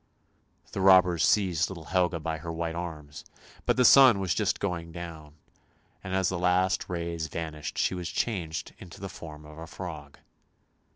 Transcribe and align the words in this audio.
The 0.71 0.81
robbers 0.81 1.23
seized 1.23 1.69
little 1.69 1.85
Helga 1.85 2.19
by 2.19 2.39
her 2.39 2.51
white 2.51 2.73
arms, 2.73 3.23
but 3.67 3.77
the 3.77 3.85
sun 3.85 4.19
was 4.19 4.33
just 4.33 4.59
going 4.59 4.91
down, 4.91 5.35
and 6.03 6.15
as 6.15 6.27
the 6.27 6.39
last 6.39 6.89
rays 6.89 7.27
vanished 7.27 7.77
she 7.77 7.93
was 7.93 8.09
changed 8.09 8.73
into 8.79 8.99
the 8.99 9.09
form 9.09 9.45
of 9.45 9.59
a 9.59 9.67
frog. 9.67 10.17